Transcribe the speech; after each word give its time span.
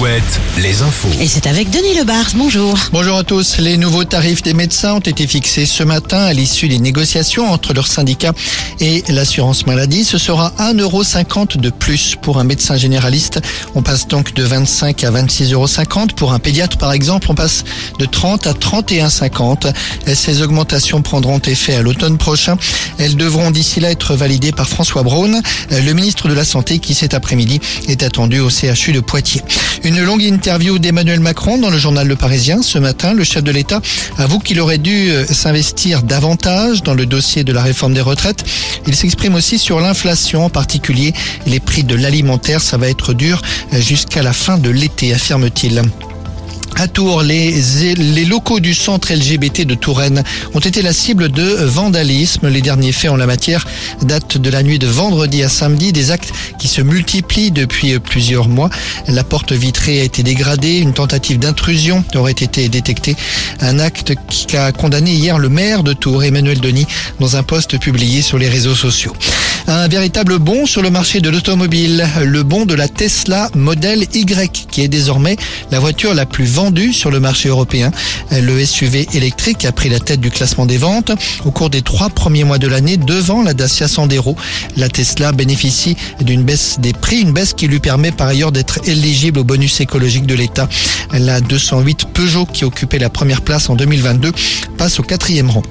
Alouette, 0.00 0.40
les 0.56 0.80
infos. 0.80 1.08
Et 1.20 1.26
c'est 1.28 1.46
avec 1.46 1.68
Denis 1.68 1.94
Lebars, 1.94 2.30
bonjour. 2.34 2.74
Bonjour 2.90 3.18
à 3.18 3.22
tous. 3.22 3.58
Les 3.58 3.76
nouveaux 3.76 4.04
tarifs 4.04 4.40
des 4.40 4.54
médecins 4.54 4.94
ont 4.94 5.00
été 5.00 5.26
fixés 5.26 5.66
ce 5.66 5.82
matin 5.82 6.16
à 6.16 6.32
l'issue 6.32 6.68
des 6.68 6.78
négociations 6.78 7.52
entre 7.52 7.74
leurs 7.74 7.86
syndicats 7.86 8.32
et 8.80 9.04
l'assurance 9.08 9.66
maladie. 9.66 10.04
Ce 10.04 10.16
sera 10.16 10.54
1,50€ 10.58 11.58
de 11.58 11.68
plus 11.68 12.16
pour 12.16 12.38
un 12.38 12.44
médecin 12.44 12.76
généraliste. 12.76 13.42
On 13.74 13.82
passe 13.82 14.08
donc 14.08 14.32
de 14.32 14.42
25 14.42 15.04
à 15.04 15.10
26,50 15.10 15.52
euros. 15.52 15.66
Pour 16.16 16.32
un 16.32 16.38
pédiatre, 16.38 16.78
par 16.78 16.92
exemple, 16.92 17.26
on 17.30 17.34
passe 17.34 17.64
de 17.98 18.06
30 18.06 18.46
à 18.46 18.52
31,50. 18.52 19.70
Ces 20.14 20.40
augmentations 20.40 21.02
prendront 21.02 21.40
effet 21.40 21.74
à 21.74 21.82
l'automne 21.82 22.16
prochain. 22.16 22.56
Elles 22.96 23.16
devront 23.16 23.50
d'ici 23.50 23.80
là 23.80 23.90
être 23.90 24.14
validées 24.14 24.52
par 24.52 24.66
François 24.66 25.02
Braun, 25.02 25.42
le 25.70 25.92
ministre 25.92 26.28
de 26.28 26.34
la 26.34 26.46
Santé 26.46 26.78
qui 26.78 26.94
cet 26.94 27.12
après-midi 27.12 27.60
est 27.86 28.02
attendu 28.02 28.40
au 28.40 28.48
CHU 28.48 28.92
de 28.92 29.00
Poitiers. 29.00 29.42
Une 29.89 29.89
longue 29.98 30.22
interview 30.22 30.78
d'Emmanuel 30.78 31.20
Macron 31.20 31.58
dans 31.58 31.70
le 31.70 31.78
journal 31.78 32.06
Le 32.06 32.16
Parisien 32.16 32.62
ce 32.62 32.78
matin. 32.78 33.14
Le 33.14 33.24
chef 33.24 33.42
de 33.42 33.50
l'État 33.50 33.80
avoue 34.18 34.38
qu'il 34.38 34.60
aurait 34.60 34.78
dû 34.78 35.10
euh, 35.10 35.26
s'investir 35.26 36.02
davantage 36.02 36.82
dans 36.82 36.94
le 36.94 37.06
dossier 37.06 37.44
de 37.44 37.52
la 37.52 37.62
réforme 37.62 37.94
des 37.94 38.00
retraites. 38.00 38.44
Il 38.86 38.94
s'exprime 38.94 39.34
aussi 39.34 39.58
sur 39.58 39.80
l'inflation, 39.80 40.44
en 40.44 40.50
particulier 40.50 41.12
les 41.46 41.60
prix 41.60 41.84
de 41.84 41.94
l'alimentaire. 41.94 42.60
Ça 42.60 42.76
va 42.76 42.88
être 42.88 43.14
dur 43.14 43.42
euh, 43.72 43.80
jusqu'à 43.80 44.22
la 44.22 44.32
fin 44.32 44.58
de 44.58 44.70
l'été, 44.70 45.12
affirme-t-il. 45.12 45.82
À 46.76 46.88
Tours, 46.88 47.22
les, 47.22 48.24
locaux 48.24 48.60
du 48.60 48.74
centre 48.74 49.12
LGBT 49.12 49.66
de 49.66 49.74
Touraine 49.74 50.22
ont 50.54 50.60
été 50.60 50.80
la 50.82 50.92
cible 50.92 51.30
de 51.30 51.42
vandalisme. 51.42 52.48
Les 52.48 52.62
derniers 52.62 52.92
faits 52.92 53.10
en 53.10 53.16
la 53.16 53.26
matière 53.26 53.66
datent 54.02 54.38
de 54.38 54.50
la 54.50 54.62
nuit 54.62 54.78
de 54.78 54.86
vendredi 54.86 55.42
à 55.42 55.48
samedi, 55.48 55.92
des 55.92 56.10
actes 56.10 56.32
qui 56.58 56.68
se 56.68 56.80
multiplient 56.80 57.50
depuis 57.50 57.98
plusieurs 57.98 58.48
mois. 58.48 58.70
La 59.08 59.24
porte 59.24 59.52
vitrée 59.52 60.00
a 60.00 60.04
été 60.04 60.22
dégradée, 60.22 60.78
une 60.78 60.94
tentative 60.94 61.38
d'intrusion 61.38 62.02
aurait 62.14 62.32
été 62.32 62.68
détectée. 62.68 63.16
Un 63.60 63.78
acte 63.78 64.14
qui 64.28 64.56
a 64.56 64.72
condamné 64.72 65.12
hier 65.12 65.38
le 65.38 65.48
maire 65.48 65.82
de 65.82 65.92
Tours, 65.92 66.24
Emmanuel 66.24 66.60
Denis, 66.60 66.86
dans 67.18 67.36
un 67.36 67.42
post 67.42 67.78
publié 67.78 68.22
sur 68.22 68.38
les 68.38 68.48
réseaux 68.48 68.74
sociaux. 68.74 69.14
Un 69.66 69.88
véritable 69.88 70.38
bond 70.38 70.66
sur 70.66 70.82
le 70.82 70.90
marché 70.90 71.20
de 71.20 71.30
l'automobile, 71.30 72.06
le 72.24 72.42
bond 72.42 72.66
de 72.66 72.74
la 72.74 72.88
Tesla 72.88 73.50
Model 73.54 74.06
Y, 74.14 74.66
qui 74.70 74.82
est 74.82 74.88
désormais 74.88 75.36
la 75.70 75.78
voiture 75.78 76.14
la 76.14 76.26
plus 76.26 76.44
vendue 76.44 76.92
sur 76.92 77.10
le 77.10 77.20
marché 77.20 77.48
européen. 77.48 77.90
Le 78.32 78.64
SUV 78.64 79.08
électrique 79.14 79.64
a 79.64 79.72
pris 79.72 79.88
la 79.88 80.00
tête 80.00 80.20
du 80.20 80.30
classement 80.30 80.66
des 80.66 80.76
ventes 80.78 81.12
au 81.44 81.50
cours 81.50 81.70
des 81.70 81.82
trois 81.82 82.10
premiers 82.10 82.44
mois 82.44 82.58
de 82.58 82.66
l'année 82.66 82.96
devant 82.96 83.42
la 83.42 83.54
Dacia 83.54 83.88
Sandero. 83.88 84.36
La 84.76 84.88
Tesla 84.88 85.32
bénéficie 85.32 85.96
d'une 86.20 86.42
baisse 86.42 86.78
des 86.80 86.92
prix, 86.92 87.20
une 87.20 87.32
baisse 87.32 87.52
qui 87.52 87.68
lui 87.68 87.80
permet 87.80 88.12
par 88.12 88.28
ailleurs 88.28 88.52
d'être 88.52 88.80
éligible 88.88 89.40
au 89.40 89.44
bonus 89.44 89.80
écologique 89.80 90.26
de 90.26 90.34
l'État. 90.34 90.68
La 91.12 91.40
208 91.40 92.06
Peugeot 92.12 92.46
qui 92.46 92.64
occupait 92.64 92.98
la 92.98 93.10
première 93.10 93.42
place 93.42 93.70
en 93.70 93.76
2022 93.76 94.32
passe 94.76 95.00
au 95.00 95.02
quatrième 95.02 95.50
rang. 95.50 95.62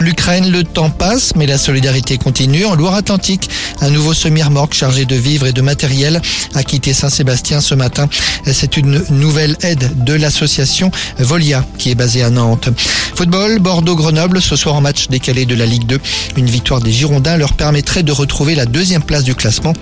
L'Ukraine, 0.00 0.50
le 0.50 0.64
temps 0.64 0.90
passe, 0.90 1.34
mais 1.36 1.46
la 1.46 1.58
solidarité 1.58 2.18
continue. 2.18 2.64
En 2.64 2.74
Loire-Atlantique, 2.74 3.48
un 3.80 3.90
nouveau 3.90 4.12
semi-remorque 4.12 4.74
chargé 4.74 5.04
de 5.04 5.14
vivres 5.14 5.46
et 5.46 5.52
de 5.52 5.62
matériel 5.62 6.20
a 6.54 6.62
quitté 6.62 6.92
Saint-Sébastien 6.92 7.60
ce 7.60 7.74
matin. 7.74 8.08
C'est 8.46 8.76
une 8.76 9.04
nouvelle 9.10 9.56
aide 9.62 10.04
de 10.04 10.14
l'association 10.14 10.90
Volia 11.18 11.64
qui 11.78 11.90
est 11.90 11.94
basée 11.94 12.22
à 12.22 12.30
Nantes. 12.30 12.68
Football, 13.14 13.58
Bordeaux-Grenoble, 13.60 14.42
ce 14.42 14.56
soir 14.56 14.74
en 14.74 14.80
match 14.80 15.08
décalé 15.08 15.46
de 15.46 15.54
la 15.54 15.66
Ligue 15.66 15.86
2. 15.86 16.00
Une 16.36 16.46
victoire 16.46 16.80
des 16.80 16.92
Girondins 16.92 17.36
leur 17.36 17.52
permettrait 17.52 18.02
de 18.02 18.12
retrouver 18.12 18.54
la 18.54 18.66
deuxième 18.66 19.02
place 19.02 19.24
du 19.24 19.34
classement. 19.34 19.72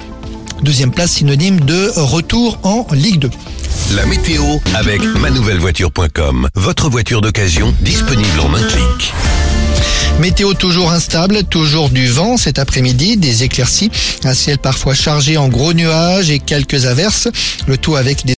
Deuxième 0.63 0.93
place 0.93 1.13
synonyme 1.13 1.61
de 1.61 1.91
retour 1.97 2.59
en 2.63 2.87
Ligue 2.93 3.19
2. 3.19 3.31
La 3.97 4.07
météo 4.07 4.45
avec 4.75 5.03
manouvellevoiture.com. 5.03 6.49
Votre 6.55 6.89
voiture 6.89 7.21
d'occasion 7.21 7.75
disponible 7.81 8.41
en 8.41 8.55
un 8.55 8.63
clic. 8.63 9.13
Météo 10.23 10.55
toujours 10.55 10.93
instable, 10.93 11.43
toujours 11.43 11.91
du 11.91 12.07
vent 12.07 12.37
cet 12.37 12.61
après-midi, 12.61 13.17
des 13.17 13.43
éclaircies, 13.43 13.91
un 14.23 14.35
ciel 14.35 14.57
parfois 14.57 14.95
chargé 14.95 15.37
en 15.37 15.49
gros 15.49 15.73
nuages 15.73 16.31
et 16.31 16.39
quelques 16.39 16.87
averses, 16.87 17.27
le 17.67 17.77
tout 17.77 17.97
avec 17.97 18.25
des 18.25 18.31